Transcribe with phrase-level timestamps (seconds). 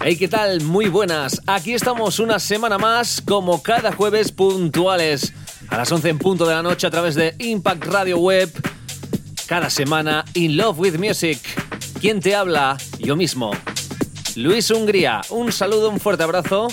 [0.00, 0.60] Hey, ¿qué tal?
[0.62, 1.42] Muy buenas.
[1.46, 5.32] Aquí estamos una semana más, como cada jueves, puntuales
[5.68, 8.50] a las 11 en punto de la noche a través de Impact Radio Web.
[9.46, 11.40] Cada semana, In Love with Music.
[12.00, 12.78] ¿Quién te habla?
[13.00, 13.50] Yo mismo.
[14.36, 15.20] Luis Hungría.
[15.30, 16.68] Un saludo, un fuerte abrazo.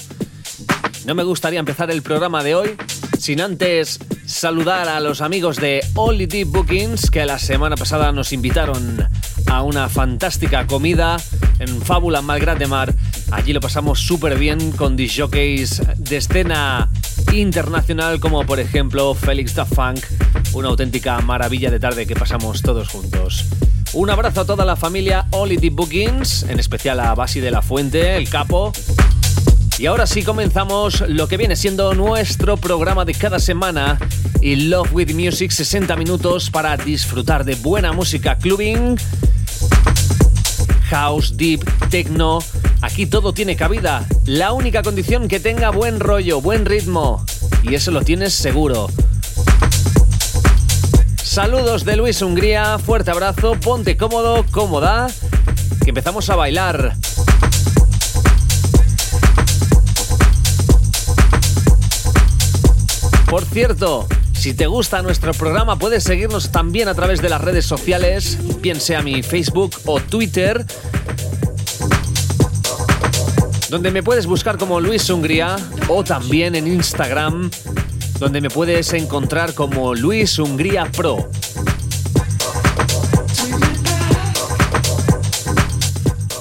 [1.05, 2.77] No me gustaría empezar el programa de hoy
[3.19, 5.83] sin antes saludar a los amigos de
[6.27, 9.07] Deep Bookings que la semana pasada nos invitaron
[9.47, 11.17] a una fantástica comida
[11.59, 12.93] en Fábula Malgrat de Mar.
[13.35, 16.89] Allí lo pasamos súper bien con disjockeys de escena
[17.33, 19.99] internacional como por ejemplo Félix da Funk,
[20.53, 23.45] una auténtica maravilla de tarde que pasamos todos juntos.
[23.91, 28.15] Un abrazo a toda la familia Deep Bookings, en especial a Basi de la Fuente,
[28.15, 28.71] el capo,
[29.77, 33.99] y ahora sí comenzamos lo que viene siendo nuestro programa de cada semana
[34.39, 38.95] y Love with Music 60 minutos para disfrutar de buena música clubbing,
[40.85, 42.39] house, deep, techno.
[42.81, 44.05] Aquí todo tiene cabida.
[44.25, 47.25] La única condición que tenga buen rollo, buen ritmo.
[47.63, 48.89] Y eso lo tienes seguro.
[51.23, 55.07] Saludos de Luis Hungría, fuerte abrazo, ponte cómodo, cómoda,
[55.83, 56.95] que empezamos a bailar.
[63.29, 67.65] Por cierto, si te gusta nuestro programa puedes seguirnos también a través de las redes
[67.65, 70.65] sociales, bien sea mi Facebook o Twitter,
[73.69, 75.55] donde me puedes buscar como Luis Hungría
[75.87, 77.49] o también en Instagram,
[78.19, 81.29] donde me puedes encontrar como Luis Hungría Pro.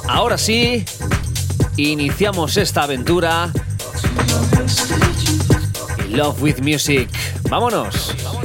[0.07, 0.85] Ahora sí,
[1.77, 3.51] iniciamos esta aventura
[6.15, 7.09] Love with Music.
[7.49, 8.44] Vámonos.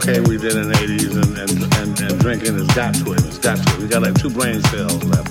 [0.00, 3.22] okay, we did in the 80s and, and, and, and drinking has got to it.
[3.26, 3.80] It's got to it.
[3.80, 5.28] We got like two brain cells left.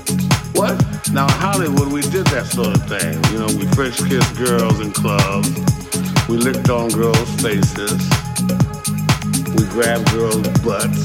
[0.54, 0.78] What?
[1.12, 3.18] Now in Hollywood, we did that sort of thing.
[3.34, 5.50] You know, we first kissed girls in clubs.
[6.30, 7.98] We licked on girls' faces.
[9.58, 11.02] We grabbed girls' butts.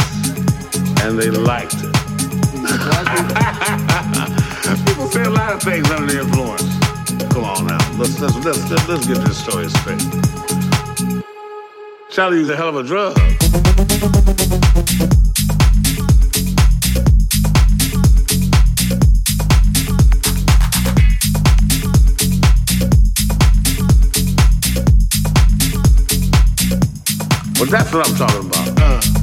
[1.00, 1.96] And they liked it.
[4.84, 6.68] People say a lot of things under the influence.
[7.32, 7.80] Come on now.
[7.96, 10.04] Let's, let's, let's, let's get this story straight.
[12.10, 13.16] Charlie was a hell of a drug.
[27.64, 28.78] But that's what I'm talking about.
[28.78, 29.13] Uh.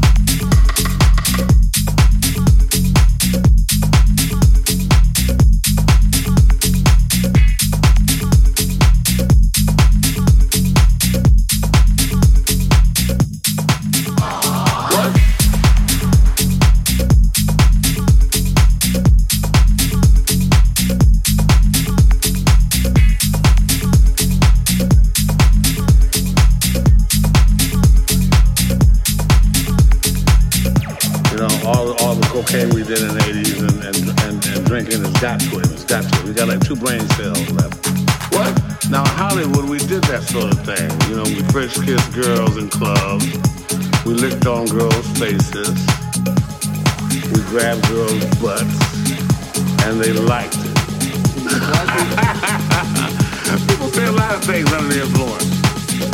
[53.68, 55.44] People say a lot of things under the influence.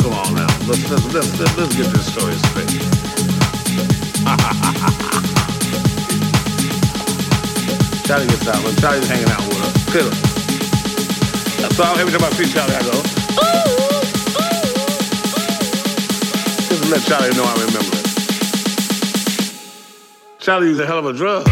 [0.02, 2.68] Come on now, let's, let's, let's, let's get this story straight.
[8.04, 9.84] Charlie gets out, Charlie's hanging out with us.
[9.90, 10.16] Clearly.
[11.78, 12.90] So every time I see Charlie, I go,
[16.68, 18.06] Just let Charlie know I remember it.
[20.40, 21.46] Charlie used a hell of a drug.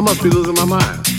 [0.00, 1.09] I must be losing my mind.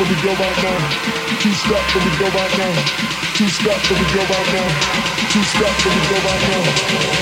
[0.00, 0.78] and we go right now.
[1.40, 2.74] Two step and we go right now.
[3.34, 4.68] Two step and we go right now.
[5.32, 6.64] Two step and we go right now.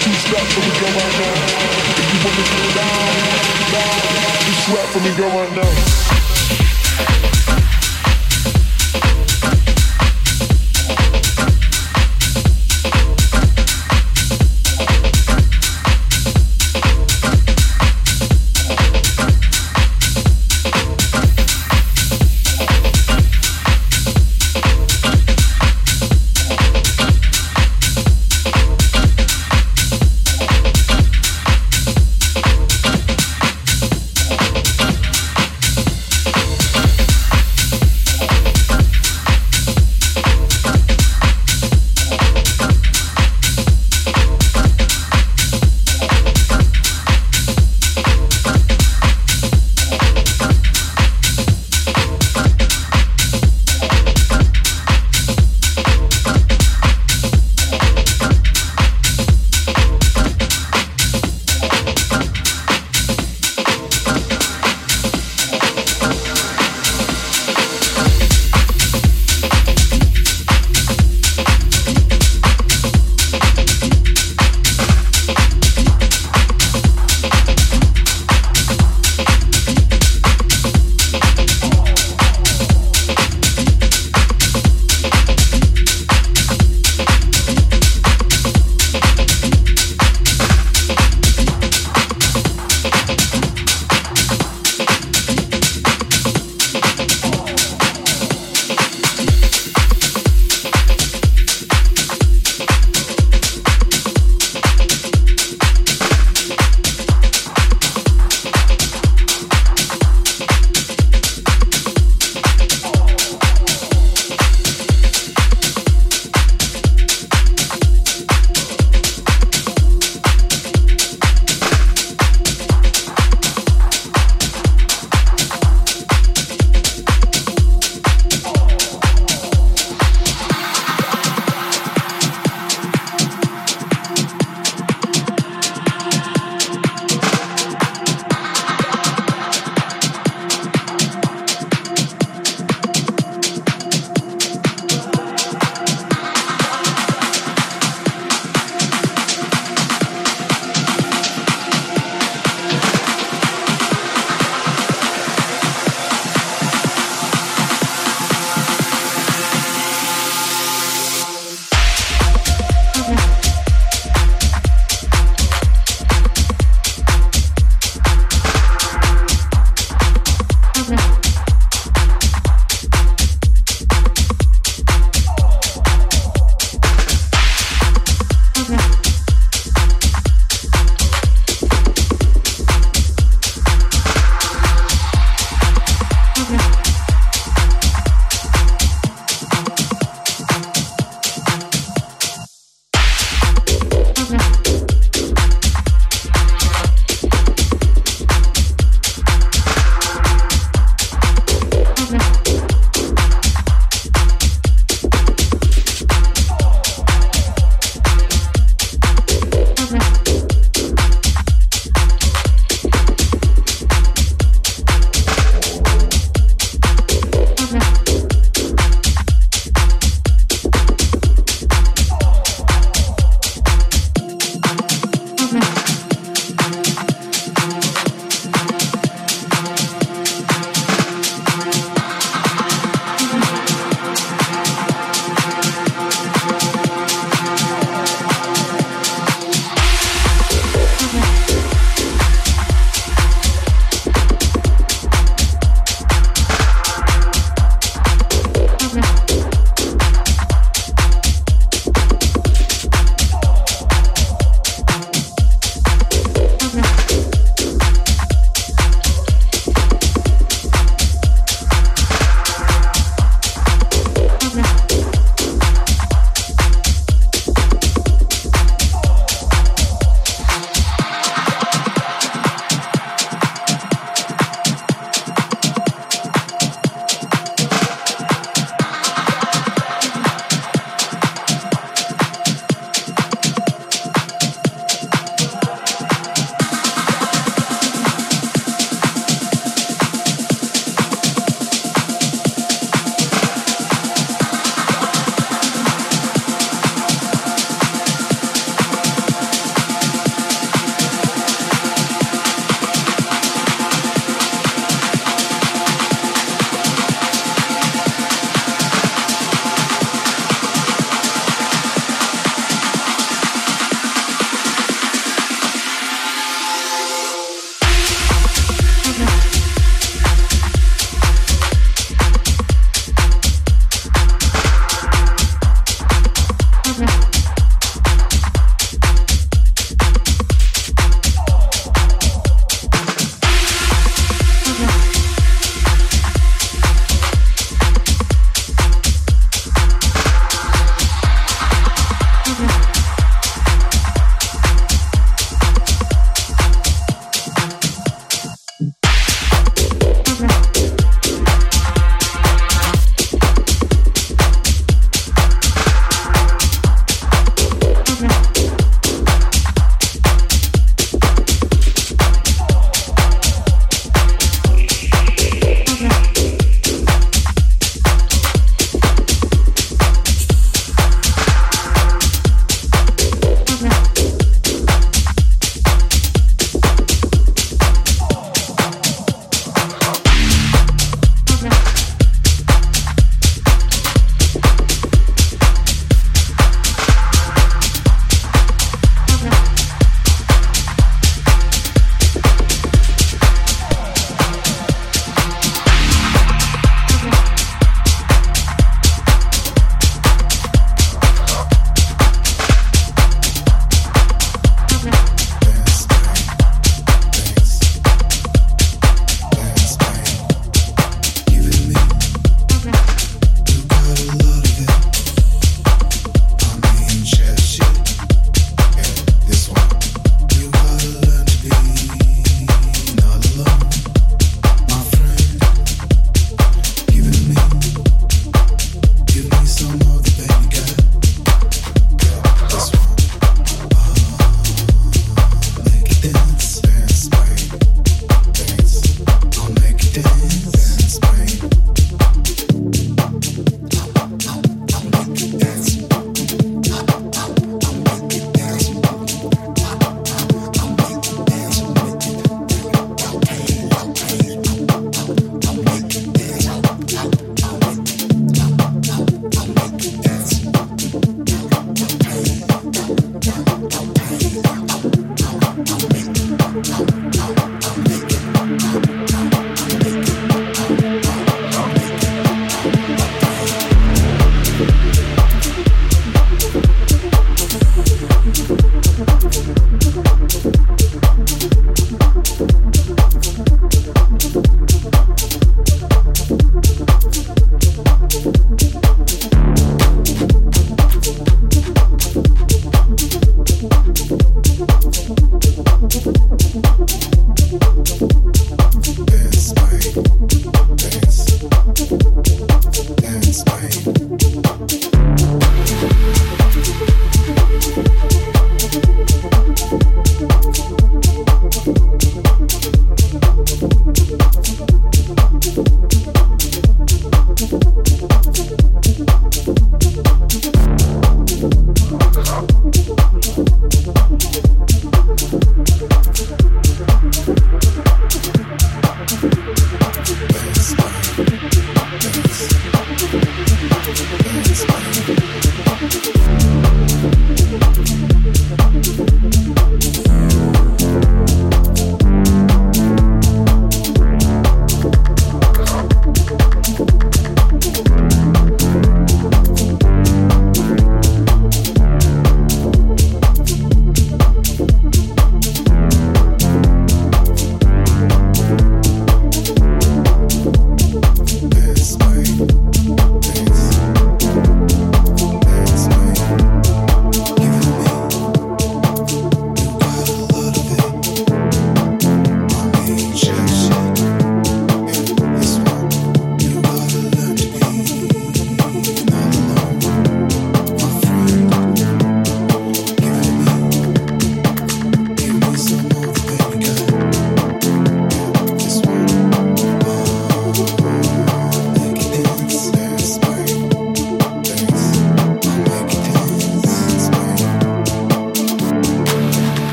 [0.00, 1.34] Two step and we go right now.
[2.00, 3.12] If you wanna go, down,
[3.72, 4.00] down,
[4.46, 6.21] you sweat for me, go right now.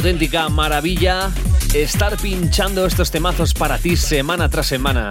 [0.00, 1.30] Auténtica maravilla
[1.74, 5.10] estar pinchando estos temazos para ti semana tras semana.